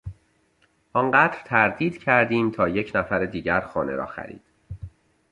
آنقدر 0.93 1.37
تردید 1.45 1.97
کردیم 2.03 2.51
تا 2.51 2.69
یک 2.69 2.91
نفر 2.95 3.25
دیگر 3.25 3.59
خانه 3.61 3.91
را 3.95 4.05
خرید. 4.05 4.41